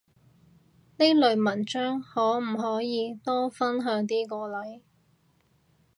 [0.97, 3.13] 呢類文章可唔可以
[3.53, 4.81] 分享多啲過嚟？